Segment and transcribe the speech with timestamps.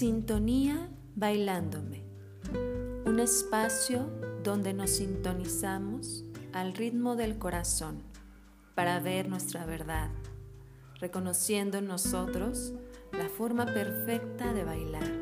[0.00, 2.02] Sintonía Bailándome,
[3.04, 4.10] un espacio
[4.42, 8.02] donde nos sintonizamos al ritmo del corazón
[8.74, 10.08] para ver nuestra verdad,
[11.00, 12.72] reconociendo en nosotros
[13.12, 15.12] la forma perfecta de bailar.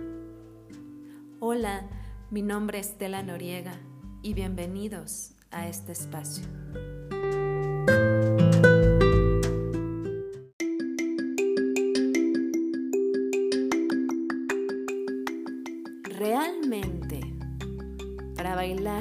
[1.40, 1.89] Hola,
[2.31, 3.75] mi nombre es Estela Noriega
[4.22, 6.45] y bienvenidos a este espacio.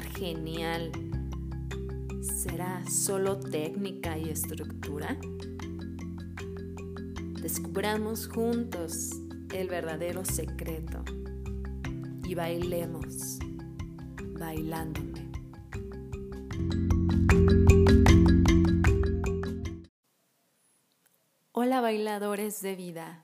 [0.01, 0.91] Genial
[2.21, 5.17] será solo técnica y estructura?
[7.41, 9.11] Descubramos juntos
[9.53, 11.03] el verdadero secreto
[12.23, 13.39] y bailemos
[14.39, 15.31] bailándome.
[21.53, 23.23] Hola bailadores de vida.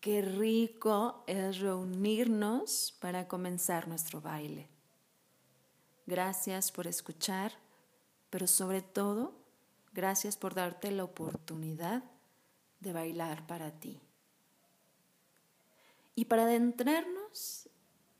[0.00, 4.77] Qué rico es reunirnos para comenzar nuestro baile.
[6.08, 7.52] Gracias por escuchar,
[8.30, 9.34] pero sobre todo,
[9.92, 12.02] gracias por darte la oportunidad
[12.80, 14.00] de bailar para ti.
[16.14, 17.68] Y para adentrarnos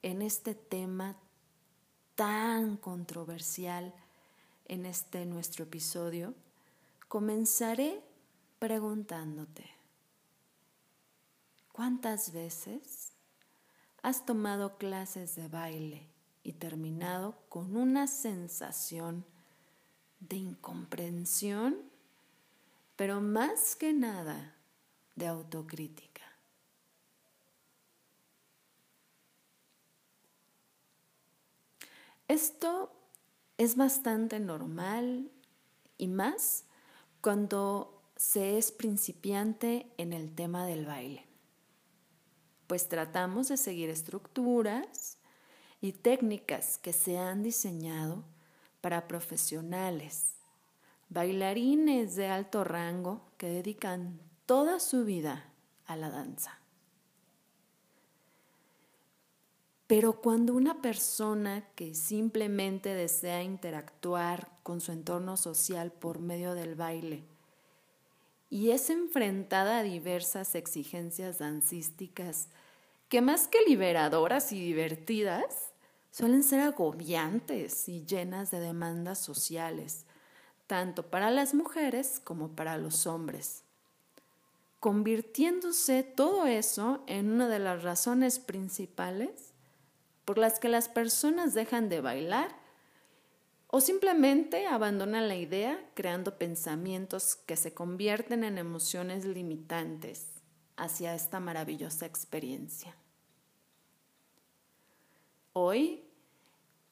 [0.03, 1.17] en este tema
[2.15, 3.95] tan controversial
[4.67, 6.35] en este nuestro episodio,
[7.09, 8.03] comenzaré
[8.59, 9.65] preguntándote.
[11.73, 13.15] ¿Cuántas veces
[14.03, 19.25] has tomado clases de baile y terminado con una sensación
[20.21, 21.77] de incomprensión,
[22.97, 24.55] pero más que nada
[25.17, 26.23] de autocrítica?
[32.27, 32.93] Esto
[33.57, 35.31] es bastante normal
[35.97, 36.65] y más
[37.21, 41.29] cuando se es principiante en el tema del baile
[42.69, 45.18] pues tratamos de seguir estructuras
[45.81, 48.25] y técnicas que se han diseñado
[48.81, 50.35] para profesionales,
[51.09, 55.53] bailarines de alto rango que dedican toda su vida
[55.87, 56.59] a la danza.
[59.87, 66.75] Pero cuando una persona que simplemente desea interactuar con su entorno social por medio del
[66.75, 67.25] baile
[68.51, 72.49] y es enfrentada a diversas exigencias dancísticas
[73.09, 75.68] que más que liberadoras y divertidas,
[76.11, 80.07] suelen ser agobiantes y llenas de demandas sociales,
[80.67, 83.63] tanto para las mujeres como para los hombres,
[84.81, 89.53] convirtiéndose todo eso en una de las razones principales
[90.25, 92.55] por las que las personas dejan de bailar
[93.69, 100.27] o simplemente abandonan la idea creando pensamientos que se convierten en emociones limitantes
[100.77, 102.95] hacia esta maravillosa experiencia.
[105.61, 106.05] Hoy,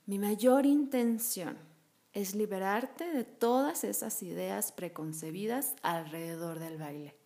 [0.06, 1.56] mi mayor intención
[2.12, 7.16] es liberarte de todas esas ideas preconcebidas alrededor del baile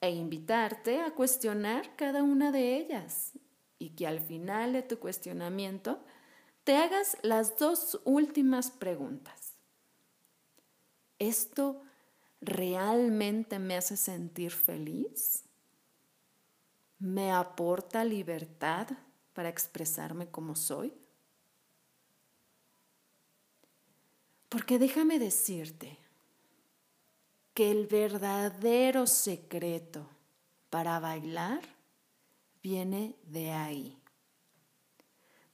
[0.00, 3.32] e invitarte a cuestionar cada una de ellas
[3.78, 6.02] y que al final de tu cuestionamiento
[6.64, 9.58] te hagas las dos últimas preguntas.
[11.18, 11.82] ¿Esto
[12.40, 15.44] realmente me hace sentir feliz?
[16.98, 18.88] ¿Me aporta libertad
[19.32, 20.92] para expresarme como soy?
[24.48, 25.98] Porque déjame decirte
[27.54, 30.08] que el verdadero secreto
[30.70, 31.60] para bailar
[32.62, 33.98] viene de ahí,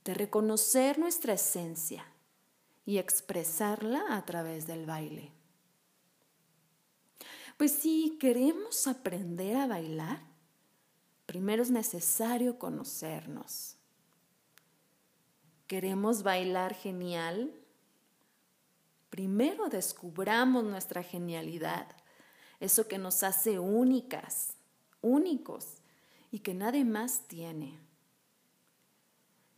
[0.05, 2.07] de reconocer nuestra esencia
[2.85, 5.33] y expresarla a través del baile.
[7.57, 10.36] Pues si queremos aprender a bailar,
[11.27, 13.77] primero es necesario conocernos.
[15.67, 17.53] ¿Queremos bailar genial?
[19.11, 21.89] Primero descubramos nuestra genialidad,
[22.61, 24.55] eso que nos hace únicas,
[25.01, 25.79] únicos
[26.31, 27.79] y que nadie más tiene.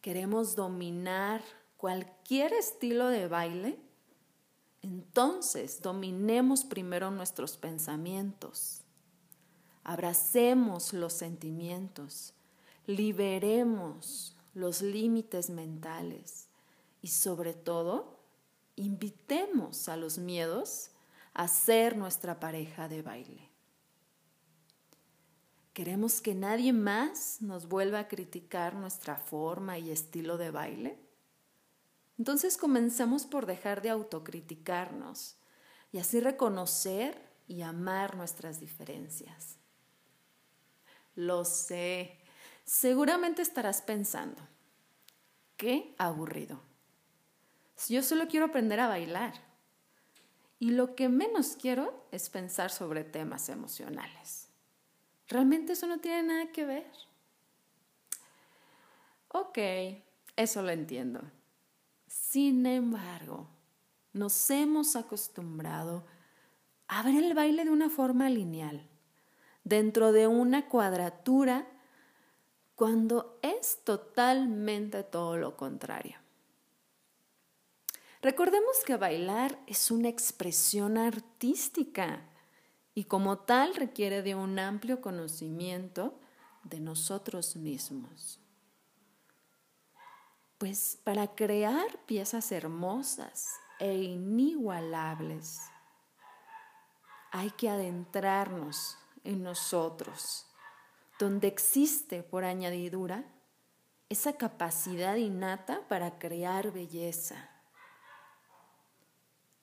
[0.00, 1.42] ¿Queremos dominar
[1.76, 3.78] cualquier estilo de baile?
[4.82, 8.82] Entonces, dominemos primero nuestros pensamientos,
[9.88, 12.34] abracemos los sentimientos,
[12.86, 16.48] liberemos los límites mentales
[17.00, 18.20] y sobre todo,
[18.76, 20.90] invitemos a los miedos
[21.32, 23.48] a ser nuestra pareja de baile.
[25.72, 30.98] ¿Queremos que nadie más nos vuelva a criticar nuestra forma y estilo de baile?
[32.18, 35.36] Entonces comenzamos por dejar de autocriticarnos
[35.92, 39.57] y así reconocer y amar nuestras diferencias.
[41.18, 42.16] Lo sé,
[42.68, 44.40] Seguramente estarás pensando,
[45.56, 46.60] qué aburrido.
[47.88, 49.32] Yo solo quiero aprender a bailar.
[50.58, 54.50] Y lo que menos quiero es pensar sobre temas emocionales.
[55.28, 56.92] Realmente eso no tiene nada que ver.
[59.28, 59.58] Ok,
[60.36, 61.22] eso lo entiendo.
[62.06, 63.48] Sin embargo,
[64.12, 66.06] nos hemos acostumbrado
[66.86, 68.86] a ver el baile de una forma lineal,
[69.68, 71.66] dentro de una cuadratura,
[72.74, 76.16] cuando es totalmente todo lo contrario.
[78.22, 82.22] Recordemos que bailar es una expresión artística
[82.94, 86.18] y como tal requiere de un amplio conocimiento
[86.64, 88.40] de nosotros mismos.
[90.58, 95.60] Pues para crear piezas hermosas e inigualables,
[97.30, 100.46] hay que adentrarnos en nosotros,
[101.18, 103.24] donde existe por añadidura
[104.08, 107.50] esa capacidad innata para crear belleza.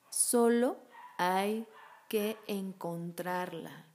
[0.09, 0.77] Solo
[1.17, 1.67] hay
[2.09, 3.85] que encontrarla,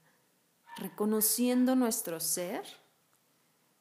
[0.77, 2.65] reconociendo nuestro ser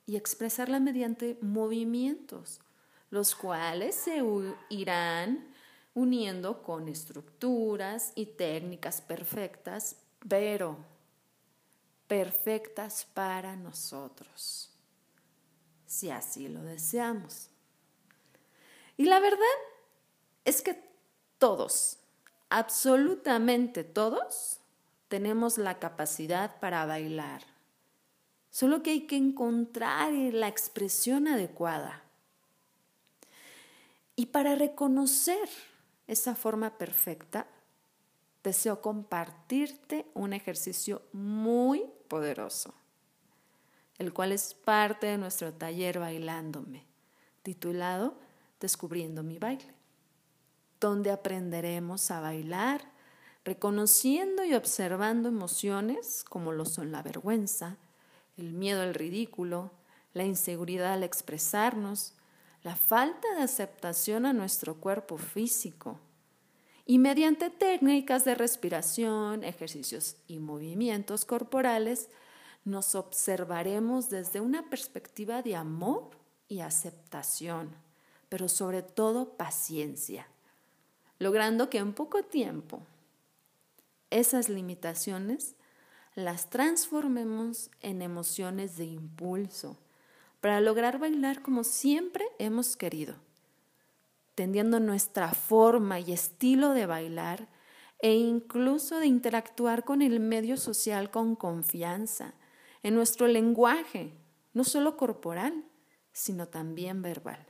[0.06, 2.62] y expresarla mediante movimientos
[3.10, 4.22] los cuales se
[4.70, 5.48] irán
[5.94, 9.96] uniendo con estructuras y técnicas perfectas,
[10.28, 10.78] pero
[12.10, 14.72] perfectas para nosotros,
[15.86, 17.50] si así lo deseamos.
[18.98, 19.46] Y la verdad
[20.44, 20.84] es que
[21.38, 22.00] todos,
[22.50, 24.60] absolutamente todos,
[25.08, 27.44] tenemos la capacidad para bailar.
[28.50, 32.02] Solo que hay que encontrar la expresión adecuada.
[34.16, 35.48] Y para reconocer
[36.08, 37.46] esa forma perfecta,
[38.44, 42.74] deseo compartirte un ejercicio muy poderoso,
[43.98, 46.86] el cual es parte de nuestro taller Bailándome,
[47.44, 48.18] titulado
[48.60, 49.74] Descubriendo mi baile,
[50.82, 52.82] donde aprenderemos a bailar
[53.46, 57.78] reconociendo y observando emociones como lo son la vergüenza,
[58.38, 59.72] el miedo al ridículo,
[60.14, 62.14] la inseguridad al expresarnos,
[62.64, 66.00] la falta de aceptación a nuestro cuerpo físico.
[66.90, 72.10] Y mediante técnicas de respiración, ejercicios y movimientos corporales,
[72.66, 76.10] nos observaremos desde una perspectiva de amor
[76.48, 77.70] y aceptación,
[78.28, 80.26] pero sobre todo paciencia,
[81.20, 82.82] logrando que en poco tiempo
[84.10, 85.54] esas limitaciones
[86.16, 89.78] las transformemos en emociones de impulso,
[90.42, 93.14] para lograr bailar como siempre hemos querido,
[94.40, 97.50] tendiendo nuestra forma y estilo de bailar
[98.02, 102.36] e incluso de interactuar con el medio social con confianza,
[102.82, 104.14] en nuestro lenguaje,
[104.54, 105.66] no solo corporal,
[106.14, 107.46] sino también verbal.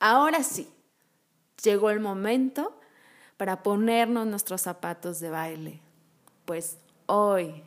[0.00, 0.68] Ahora sí,
[1.62, 2.76] llegó el momento
[3.36, 5.80] para ponernos nuestros zapatos de baile,
[6.46, 7.62] pues hoy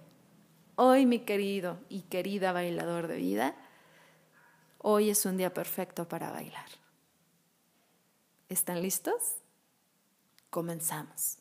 [0.76, 3.56] Hoy, mi querido y querida bailador de vida,
[4.80, 6.83] hoy es un día perfecto para bailar.
[8.50, 9.38] ¿Están listos?
[10.50, 11.40] Comenzamos.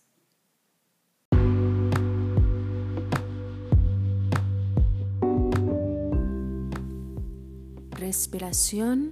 [7.91, 9.11] Respiración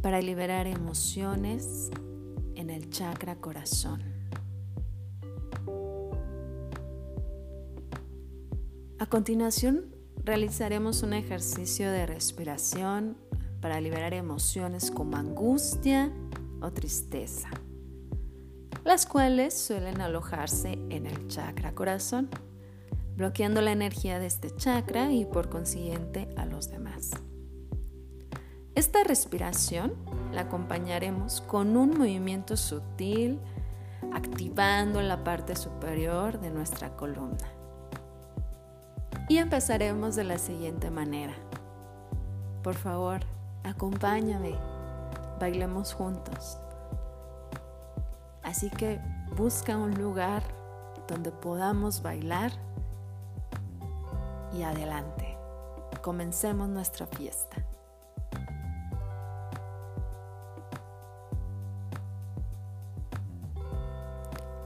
[0.00, 1.90] para liberar emociones
[2.54, 4.02] en el chakra corazón.
[8.98, 9.94] A continuación,
[10.24, 13.16] realizaremos un ejercicio de respiración
[13.60, 16.12] para liberar emociones como angustia
[16.62, 17.48] o tristeza,
[18.84, 22.28] las cuales suelen alojarse en el chakra corazón,
[23.16, 27.10] bloqueando la energía de este chakra y por consiguiente a los demás.
[28.74, 29.92] Esta respiración
[30.32, 33.38] la acompañaremos con un movimiento sutil,
[34.12, 37.48] activando la parte superior de nuestra columna
[39.28, 41.34] y empezaremos de la siguiente manera.
[42.62, 43.20] Por favor,
[43.64, 44.56] acompáñame,
[45.42, 46.56] bailemos juntos.
[48.44, 49.00] Así que
[49.36, 50.44] busca un lugar
[51.08, 52.52] donde podamos bailar
[54.52, 55.36] y adelante.
[56.00, 57.56] Comencemos nuestra fiesta.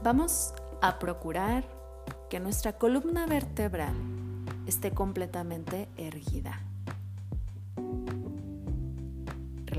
[0.03, 1.63] Vamos a procurar
[2.29, 3.95] que nuestra columna vertebral
[4.67, 6.66] esté completamente erguida.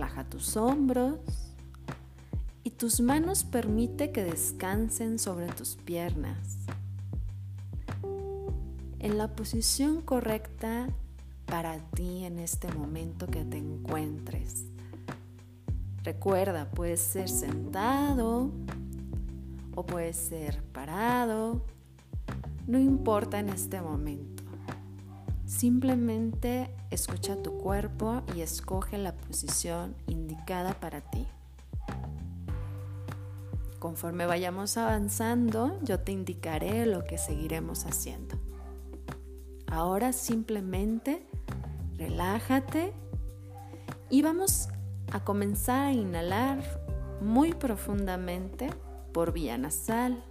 [0.09, 1.19] Relaja tus hombros
[2.65, 6.57] y tus manos permite que descansen sobre tus piernas.
[9.01, 10.89] En la posición correcta,
[11.45, 14.65] para ti en este momento que te encuentres.
[16.05, 18.51] Recuerda, puedes ser sentado
[19.75, 21.65] o puedes ser parado,
[22.67, 24.38] no importa en este momento.
[25.49, 31.27] Simplemente escucha tu cuerpo y escoge la posición indicada para ti.
[33.79, 38.39] Conforme vayamos avanzando, yo te indicaré lo que seguiremos haciendo.
[39.67, 41.27] Ahora simplemente
[41.97, 42.93] relájate
[44.11, 44.69] y vamos
[45.13, 46.63] a comenzar a inhalar
[47.23, 48.69] muy profundamente
[49.15, 50.23] por vía nasal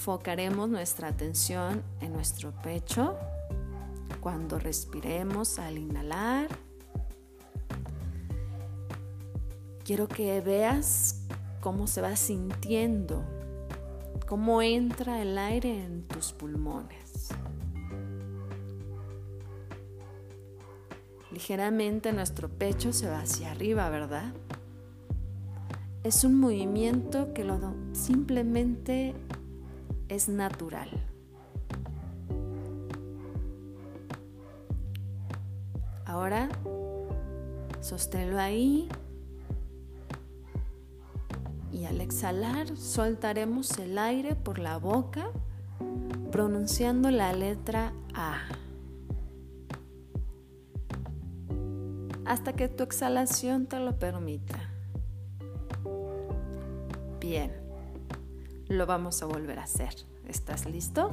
[0.00, 3.18] enfocaremos nuestra atención en nuestro pecho
[4.20, 6.48] cuando respiremos al inhalar.
[9.84, 11.26] Quiero que veas
[11.60, 13.22] cómo se va sintiendo,
[14.26, 17.28] cómo entra el aire en tus pulmones.
[21.30, 24.32] Ligeramente nuestro pecho se va hacia arriba, ¿verdad?
[26.04, 27.58] Es un movimiento que lo
[27.92, 29.14] simplemente
[30.10, 30.90] es natural.
[36.04, 36.48] Ahora,
[37.80, 38.88] sosténlo ahí
[41.72, 45.30] y al exhalar soltaremos el aire por la boca
[46.32, 48.38] pronunciando la letra A.
[52.24, 54.58] Hasta que tu exhalación te lo permita.
[57.20, 57.59] Bien
[58.70, 59.94] lo vamos a volver a hacer.
[60.28, 61.10] ¿Estás listo?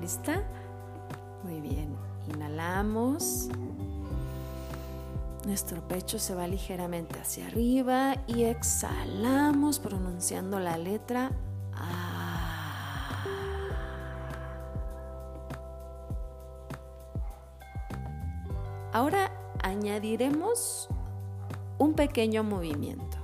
[0.00, 0.42] ¿Lista?
[1.44, 1.96] Muy bien.
[2.34, 3.48] Inhalamos.
[5.46, 11.30] Nuestro pecho se va ligeramente hacia arriba y exhalamos pronunciando la letra
[11.74, 13.24] A.
[18.92, 19.30] Ahora
[19.62, 20.88] añadiremos
[21.78, 23.16] un pequeño movimiento.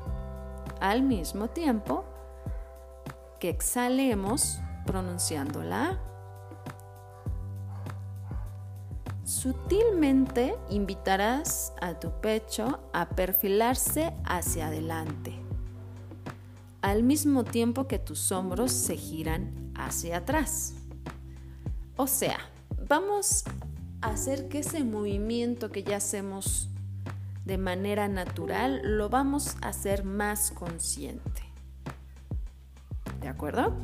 [0.81, 2.05] Al mismo tiempo,
[3.39, 6.01] que exhalemos pronunciándola.
[9.25, 15.35] Sutilmente invitarás a tu pecho a perfilarse hacia adelante,
[16.81, 20.75] al mismo tiempo que tus hombros se giran hacia atrás.
[21.97, 22.39] O sea,
[22.89, 23.45] vamos
[24.01, 26.69] a hacer que ese movimiento que ya hacemos
[27.45, 31.46] de manera natural lo vamos a hacer más consciente.
[33.27, 33.75] ¿De acuerdo?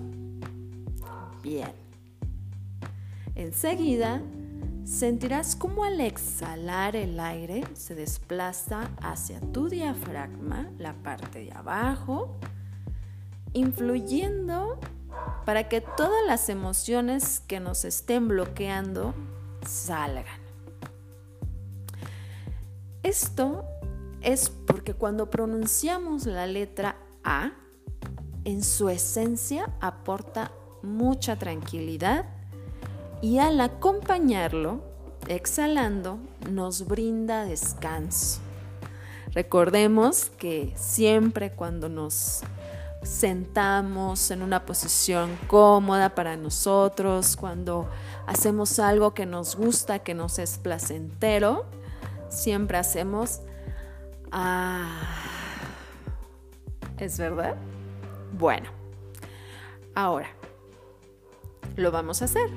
[1.42, 1.72] Bien.
[3.34, 4.22] Enseguida
[4.84, 12.37] sentirás cómo al exhalar el aire se desplaza hacia tu diafragma, la parte de abajo,
[13.52, 14.78] influyendo
[15.44, 19.12] para que todas las emociones que nos estén bloqueando
[19.66, 20.40] salgan.
[23.02, 23.64] Esto
[24.20, 26.94] es porque cuando pronunciamos la letra
[27.25, 27.50] A,
[28.44, 32.26] en su esencia aporta mucha tranquilidad
[33.20, 34.80] y al acompañarlo,
[35.28, 36.18] exhalando,
[36.50, 38.40] nos brinda descanso.
[39.32, 42.42] Recordemos que siempre cuando nos
[43.02, 47.88] sentamos en una posición cómoda para nosotros, cuando
[48.26, 51.64] hacemos algo que nos gusta, que nos es placentero,
[52.28, 53.40] siempre hacemos,
[54.30, 55.00] ah,
[56.99, 57.56] ¿es verdad?
[58.33, 58.71] Bueno,
[59.95, 60.29] ahora
[61.77, 62.51] lo vamos a hacer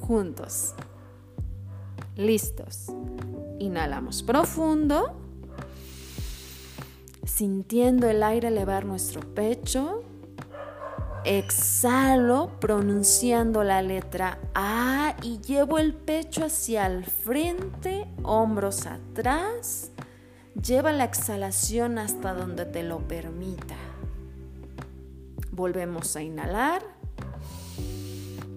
[0.00, 0.74] juntos.
[2.16, 2.86] Listos.
[3.58, 5.14] Inhalamos profundo,
[7.24, 10.02] sintiendo el aire elevar nuestro pecho.
[11.24, 19.90] Exhalo pronunciando la letra A y llevo el pecho hacia el frente, hombros atrás.
[20.54, 23.76] Lleva la exhalación hasta donde te lo permita.
[25.58, 26.82] Volvemos a inhalar.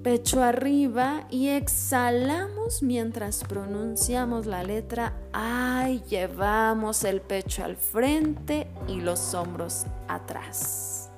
[0.03, 9.01] Pecho arriba y exhalamos mientras pronunciamos la letra A llevamos el pecho al frente y
[9.01, 11.09] los hombros atrás.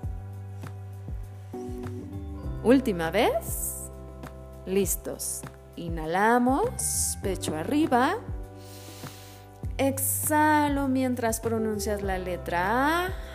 [2.64, 3.90] Última vez.
[4.66, 5.42] Listos.
[5.76, 8.16] Inhalamos, pecho arriba.
[9.78, 13.33] Exhalo mientras pronuncias la letra A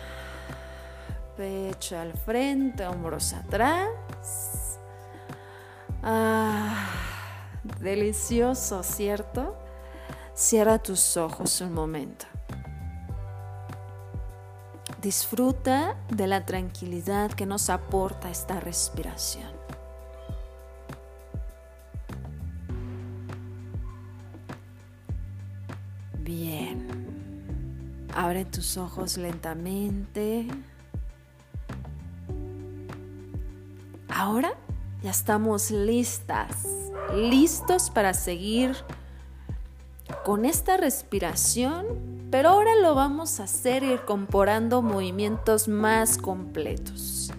[1.39, 3.87] pecho al frente, hombros atrás.
[6.03, 6.89] Ah,
[7.79, 9.55] delicioso, ¿cierto?
[10.33, 12.25] Cierra tus ojos un momento.
[15.01, 19.49] Disfruta de la tranquilidad que nos aporta esta respiración.
[26.17, 26.85] Bien.
[28.13, 30.45] Abre tus ojos lentamente.
[34.19, 34.51] Ahora
[35.01, 36.51] ya estamos listas,
[37.15, 38.75] listos para seguir
[40.25, 47.31] con esta respiración, pero ahora lo vamos a hacer incorporando movimientos más completos.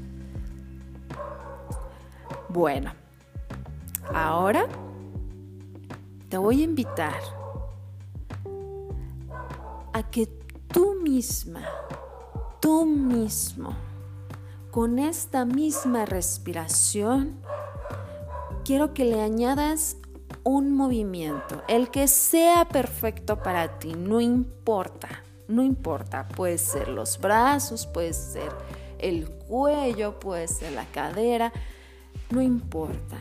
[2.49, 2.94] Bueno,
[4.14, 4.66] ahora
[6.30, 7.20] te voy a invitar
[9.92, 10.25] a que
[10.72, 11.60] tú misma,
[12.58, 13.76] tú mismo,
[14.70, 17.36] con esta misma respiración,
[18.64, 19.96] quiero que le añadas
[20.44, 25.08] un movimiento, el que sea perfecto para ti, no importa,
[25.48, 28.50] no importa, puede ser los brazos, puede ser
[28.98, 31.52] el cuello, puede ser la cadera,
[32.30, 33.16] no importa.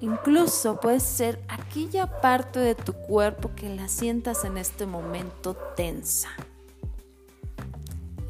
[0.00, 6.28] Incluso puede ser aquella parte de tu cuerpo que la sientas en este momento tensa.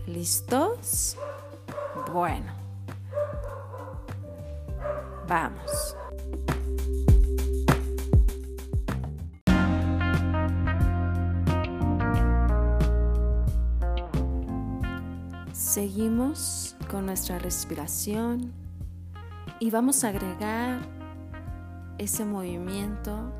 [0.06, 1.18] ¿Listos?
[2.12, 2.52] Bueno,
[5.26, 5.96] vamos.
[15.52, 18.52] Seguimos con nuestra respiración
[19.60, 20.80] y vamos a agregar
[21.98, 23.32] ese movimiento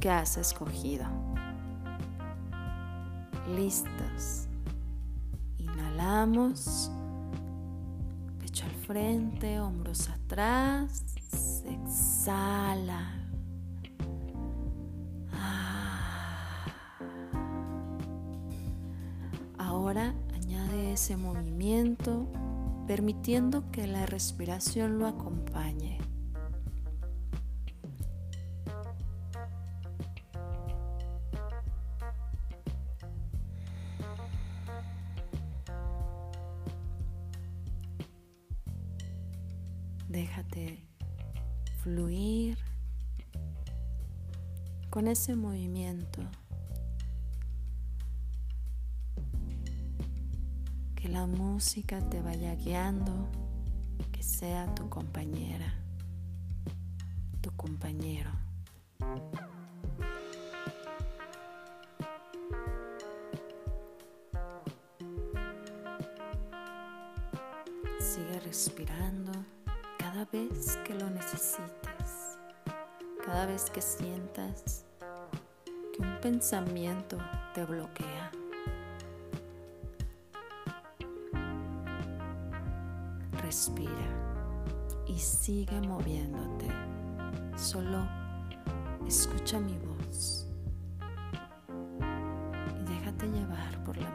[0.00, 1.06] que has escogido.
[3.54, 4.48] Listos.
[5.58, 6.90] Inhalamos,
[8.86, 11.04] frente, hombros atrás.
[11.64, 13.12] Exhala.
[15.32, 16.66] Ah.
[19.58, 22.28] Ahora añade ese movimiento
[22.86, 25.98] permitiendo que la respiración lo acompañe.
[44.94, 46.20] Con ese movimiento.
[50.94, 53.28] Que la música te vaya guiando,
[54.12, 55.74] que sea tu compañera,
[57.40, 58.30] tu compañero.
[67.98, 69.32] Sigue respirando
[69.98, 72.38] cada vez que lo necesites,
[73.26, 74.83] cada vez que sientas
[76.24, 77.18] pensamiento
[77.52, 78.30] te bloquea.
[83.42, 84.08] Respira
[85.06, 86.66] y sigue moviéndote.
[87.56, 88.08] Solo
[89.06, 90.48] escucha mi voz
[92.80, 94.08] y déjate llevar por la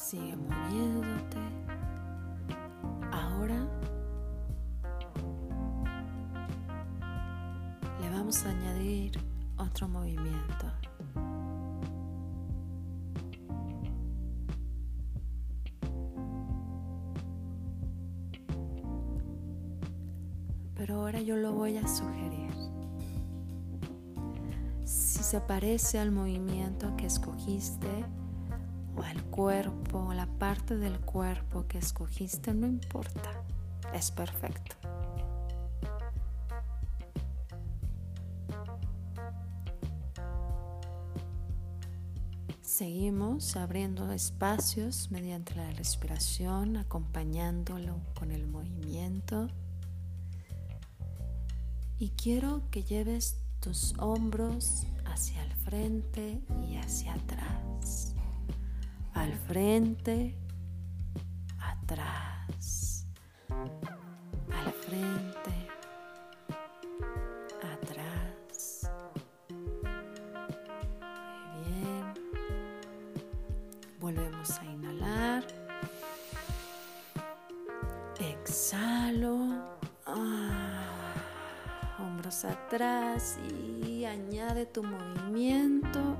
[0.00, 1.38] Sigue moviéndote.
[3.12, 3.68] Ahora
[8.00, 9.12] le vamos a añadir
[9.58, 10.66] otro movimiento.
[20.74, 22.50] Pero ahora yo lo voy a sugerir.
[24.84, 28.06] Si se parece al movimiento que escogiste,
[29.00, 33.30] o al cuerpo, la parte del cuerpo que escogiste, no importa,
[33.94, 34.76] es perfecto.
[42.60, 49.48] Seguimos abriendo espacios mediante la respiración, acompañándolo con el movimiento.
[51.98, 58.14] Y quiero que lleves tus hombros hacia el frente y hacia atrás
[59.20, 60.34] al frente,
[61.58, 63.06] atrás,
[63.50, 65.68] al frente,
[67.74, 68.90] atrás.
[71.52, 72.14] Muy bien.
[74.00, 75.44] Volvemos a inhalar.
[78.18, 79.76] Exhalo.
[80.06, 81.12] Ah,
[81.98, 86.16] hombros atrás y añade tu movimiento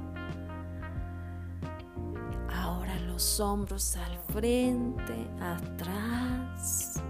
[3.38, 7.02] hombros al frente, atrás.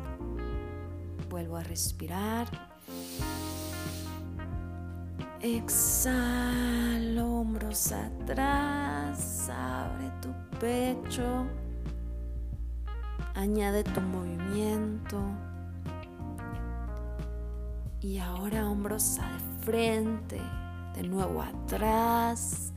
[1.29, 2.49] Vuelvo a respirar.
[5.41, 11.47] Exhala, hombros atrás, abre tu pecho,
[13.35, 15.23] añade tu movimiento.
[18.01, 20.41] Y ahora hombros al frente,
[20.95, 22.73] de nuevo atrás,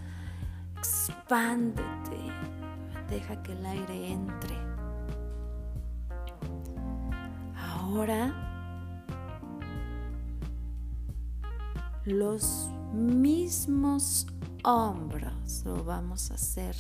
[0.78, 2.32] expándete,
[3.14, 4.56] deja que el aire entre.
[7.56, 8.34] Ahora
[12.06, 14.28] los mismos
[14.64, 15.64] hombros.
[15.64, 16.76] Lo vamos a hacer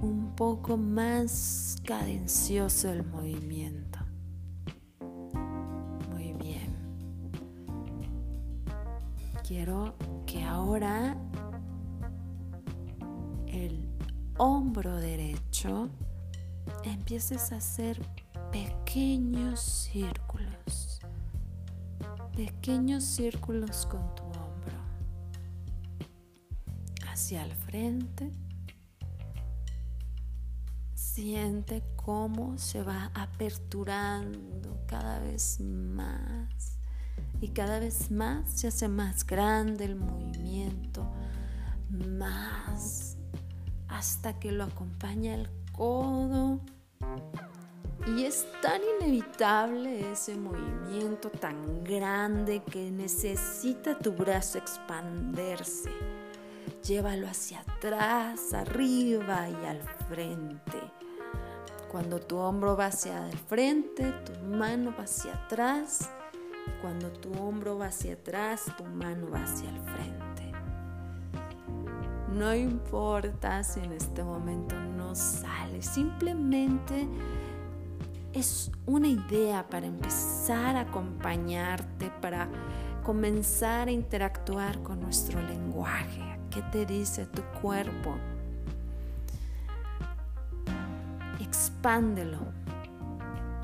[0.00, 3.87] un poco más cadencioso el movimiento.
[17.08, 17.98] Empieces a hacer
[18.52, 21.00] pequeños círculos.
[22.36, 24.76] Pequeños círculos con tu hombro.
[27.10, 28.30] Hacia el frente.
[30.92, 36.78] Siente cómo se va aperturando cada vez más.
[37.40, 41.10] Y cada vez más se hace más grande el movimiento,
[41.88, 43.16] más.
[43.88, 46.60] Hasta que lo acompaña el codo
[48.08, 55.90] y es tan inevitable ese movimiento tan grande que necesita tu brazo expanderse.
[56.84, 60.80] Llévalo hacia atrás, arriba y al frente.
[61.90, 66.10] Cuando tu hombro va hacia el frente, tu mano va hacia atrás.
[66.80, 70.52] Cuando tu hombro va hacia atrás, tu mano va hacia el frente.
[72.28, 77.06] No importa si en este momento no sale, simplemente
[78.32, 82.48] es una idea para empezar a acompañarte, para
[83.02, 86.22] comenzar a interactuar con nuestro lenguaje.
[86.50, 88.14] ¿Qué te dice tu cuerpo?
[91.40, 92.40] Expándelo.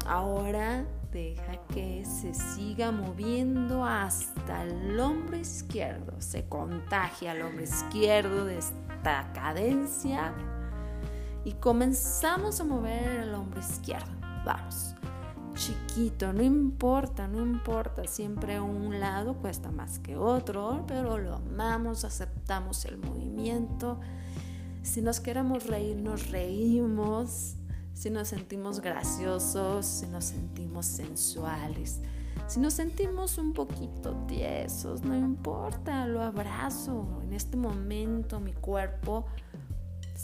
[0.07, 6.21] Ahora deja que se siga moviendo hasta el hombro izquierdo.
[6.21, 10.35] Se contagia al hombro izquierdo de esta cadencia
[11.45, 14.95] y comenzamos a mover el hombro izquierdo vamos.
[15.55, 22.05] Chiquito, no importa, no importa, siempre un lado cuesta más que otro, pero lo amamos,
[22.05, 24.01] aceptamos el movimiento.
[24.83, 27.55] Si nos queremos reír, nos reímos.
[27.95, 32.01] Si nos sentimos graciosos, si nos sentimos sensuales,
[32.49, 37.21] si nos sentimos un poquito tiesos, no importa, lo abrazo.
[37.23, 39.27] En este momento mi cuerpo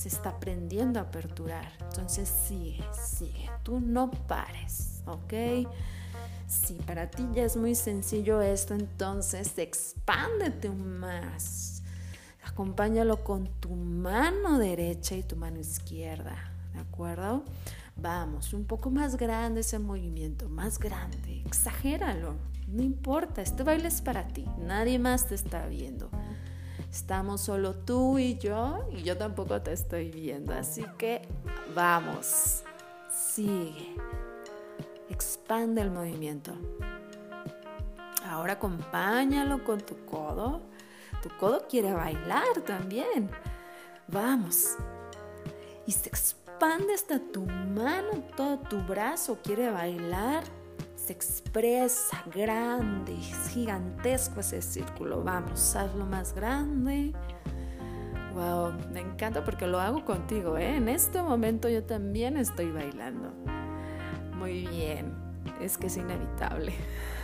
[0.01, 1.71] se está aprendiendo a aperturar.
[1.79, 5.69] Entonces sigue, sigue, tú no pares, ¿ok?
[6.47, 11.83] Si para ti ya es muy sencillo esto, entonces expándete más.
[12.43, 17.45] Acompáñalo con tu mano derecha y tu mano izquierda, ¿de acuerdo?
[17.95, 22.37] Vamos, un poco más grande ese movimiento, más grande, exagéralo,
[22.69, 26.11] no importa, este baile es para ti, nadie más te está viendo.
[26.91, 30.53] Estamos solo tú y yo y yo tampoco te estoy viendo.
[30.53, 31.23] Así que
[31.75, 32.65] vamos,
[33.09, 33.95] sigue,
[35.09, 36.53] expande el movimiento.
[38.27, 40.63] Ahora acompáñalo con tu codo.
[41.23, 43.31] Tu codo quiere bailar también.
[44.09, 44.77] Vamos.
[45.87, 50.43] Y se expande hasta tu mano, todo tu brazo quiere bailar
[51.13, 55.23] expresa, grande, es gigantesco ese círculo.
[55.23, 57.13] Vamos, hazlo más grande.
[58.35, 60.77] Wow, me encanta porque lo hago contigo, ¿eh?
[60.77, 63.33] En este momento yo también estoy bailando.
[64.37, 65.15] Muy bien,
[65.61, 66.73] es que es inevitable.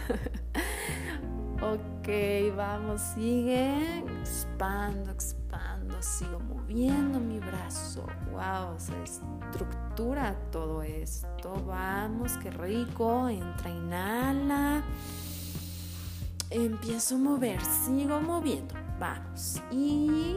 [1.61, 4.05] ok, vamos, sigue.
[4.21, 8.07] Expando, expando, sigo moviendo mi brazo.
[8.31, 11.64] Wow, se estructura todo esto.
[11.66, 13.29] Vamos, qué rico.
[13.29, 14.83] Entra, inhala.
[16.51, 18.75] Empiezo a mover, sigo moviendo.
[19.01, 19.61] Vamos.
[19.71, 20.37] Y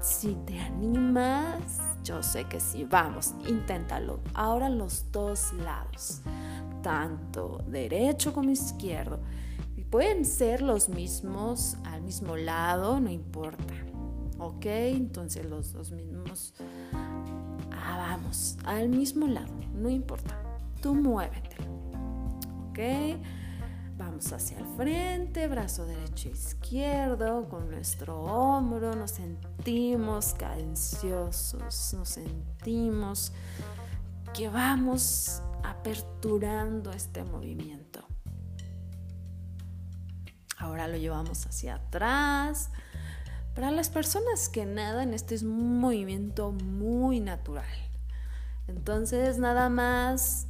[0.00, 1.60] si te animas,
[2.02, 2.84] yo sé que sí.
[2.84, 4.20] Vamos, inténtalo.
[4.34, 6.22] Ahora los dos lados,
[6.82, 9.20] tanto derecho como izquierdo.
[9.90, 13.74] Pueden ser los mismos al mismo lado, no importa.
[14.38, 14.64] ¿Ok?
[14.66, 16.54] Entonces los dos mismos.
[17.72, 20.40] Ah, vamos, al mismo lado, no importa.
[20.80, 21.56] Tú muévete.
[22.68, 22.78] ¿Ok?
[23.98, 32.08] Vamos hacia el frente, brazo derecho e izquierdo, con nuestro hombro, nos sentimos cadenciosos, nos
[32.08, 33.32] sentimos
[34.32, 38.09] que vamos aperturando este movimiento.
[40.90, 42.70] Lo llevamos hacia atrás.
[43.54, 47.66] Para las personas que nadan, este es un movimiento muy natural.
[48.68, 50.46] Entonces, nada más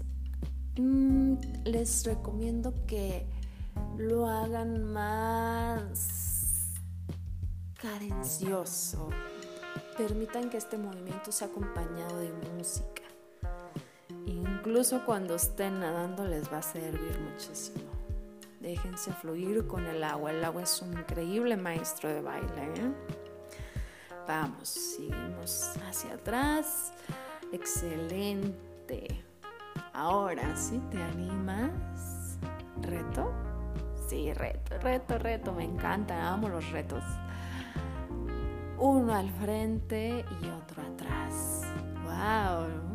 [0.76, 3.26] mm, les recomiendo que
[3.96, 6.20] lo hagan más
[7.80, 9.08] cadencioso.
[9.96, 13.02] Permitan que este movimiento sea acompañado de música.
[14.26, 17.99] Incluso cuando estén nadando les va a servir muchísimo.
[18.60, 20.30] Déjense fluir con el agua.
[20.30, 22.64] El agua es un increíble maestro de baile.
[22.76, 22.92] ¿eh?
[24.28, 26.92] Vamos, seguimos hacia atrás.
[27.52, 29.24] Excelente.
[29.94, 32.38] Ahora, si te animas,
[32.82, 33.32] reto.
[34.08, 35.52] Sí, reto, reto, reto.
[35.52, 37.02] Me encanta, amo los retos.
[38.78, 41.62] Uno al frente y otro atrás.
[42.04, 42.89] ¡Wow!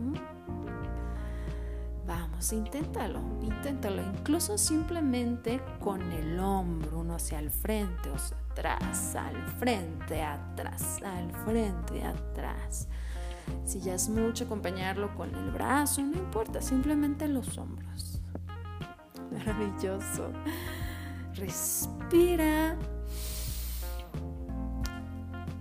[2.06, 4.02] Vamos, inténtalo, inténtalo.
[4.02, 11.00] Incluso simplemente con el hombro, uno hacia el frente, o hacia atrás, al frente, atrás,
[11.04, 12.88] al frente, atrás.
[13.66, 18.22] Si ya es mucho acompañarlo con el brazo, no importa, simplemente los hombros.
[19.32, 20.32] Maravilloso.
[21.34, 22.78] Respira.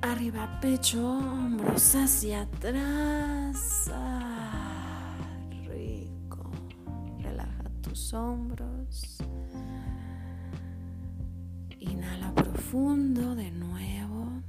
[0.02, 3.90] Arriba pecho, hombros hacia atrás.
[8.14, 9.18] Hombros.
[11.80, 14.42] Inhala profundo de nuevo.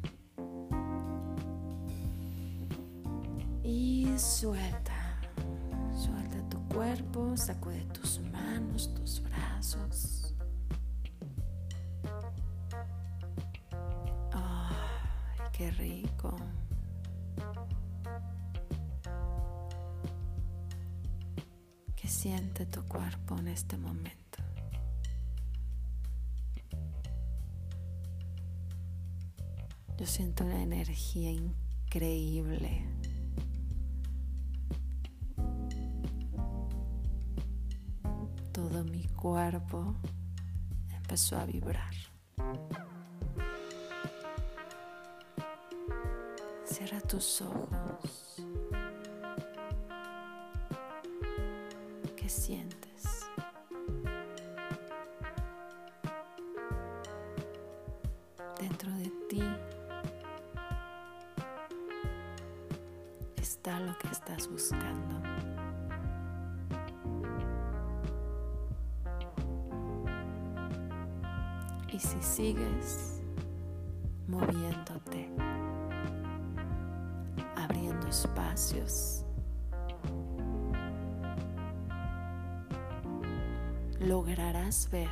[4.18, 5.20] suelta.
[5.94, 10.34] Suelta tu cuerpo, sacude tus manos, tus brazos.
[15.52, 16.36] Qué rico.
[22.06, 24.38] ¿Qué siente tu cuerpo en este momento?
[29.98, 32.84] Yo siento una energía increíble.
[38.84, 39.96] mi cuerpo
[40.96, 41.96] empezó a vibrar.
[46.66, 48.25] Cierra tus ojos.
[84.00, 85.10] Lograrás ver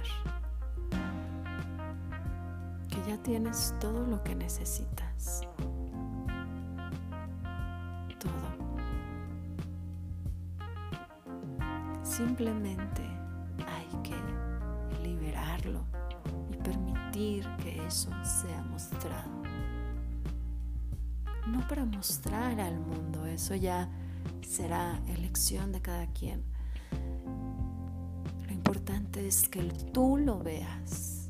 [2.90, 5.42] que ya tienes todo lo que necesitas.
[8.20, 8.48] Todo.
[12.02, 13.04] Simplemente
[13.68, 14.16] hay que
[15.04, 15.84] liberarlo
[17.64, 19.43] que eso sea mostrado.
[21.54, 23.88] No para mostrar al mundo, eso ya
[24.42, 26.44] será elección de cada quien.
[28.48, 29.62] Lo importante es que
[29.94, 31.30] tú lo veas.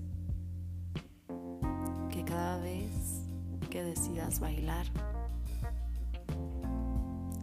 [2.09, 3.25] Que cada vez
[3.69, 4.85] que decidas bailar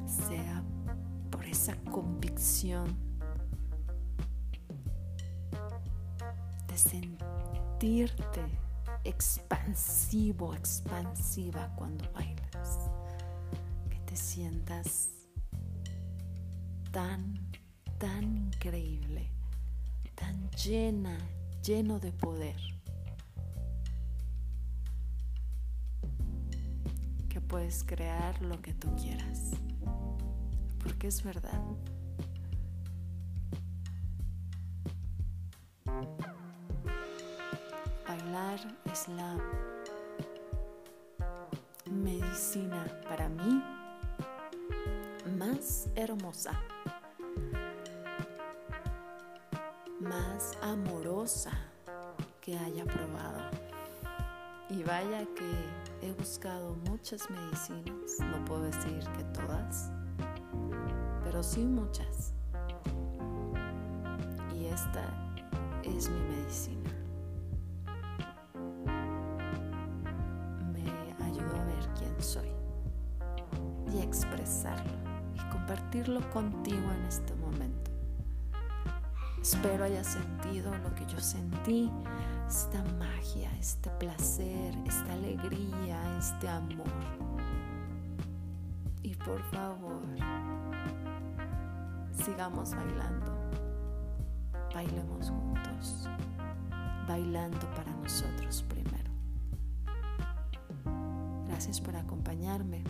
[0.06, 0.64] sea
[1.30, 2.96] por esa convicción
[6.66, 7.30] de sentir
[7.80, 8.44] sentirte
[9.04, 12.29] expansivo, expansiva cuando bailas.
[14.10, 15.10] Te sientas
[16.90, 17.38] tan,
[17.96, 19.30] tan increíble,
[20.16, 21.16] tan llena,
[21.62, 22.56] lleno de poder.
[27.28, 29.52] Que puedes crear lo que tú quieras.
[30.82, 31.62] Porque es verdad.
[38.92, 39.36] es la
[46.10, 46.52] hermosa,
[50.00, 51.52] más amorosa
[52.40, 53.40] que haya probado.
[54.68, 59.90] Y vaya que he buscado muchas medicinas, no puedo decir que todas,
[61.24, 62.32] pero sí muchas.
[64.54, 65.04] Y esta
[65.84, 66.90] es mi medicina.
[74.10, 75.09] expresarlo y
[75.70, 77.92] compartirlo contigo en este momento.
[79.40, 81.88] Espero hayas sentido lo que yo sentí,
[82.48, 86.88] esta magia, este placer, esta alegría, este amor.
[89.04, 90.02] Y por favor,
[92.24, 93.32] sigamos bailando.
[94.74, 96.08] Bailemos juntos,
[97.06, 99.12] bailando para nosotros primero.
[101.46, 102.82] Gracias por acompañarme.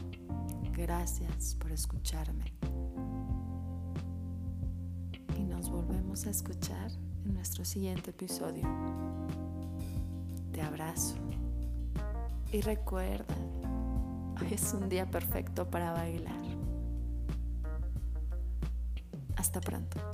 [0.73, 2.60] Gracias por escucharme.
[6.11, 6.91] A escuchar
[7.25, 8.65] en nuestro siguiente episodio.
[10.53, 11.15] Te abrazo.
[12.53, 13.37] Y recuerda,
[14.41, 16.35] hoy es un día perfecto para bailar.
[19.37, 20.10] Hasta pronto.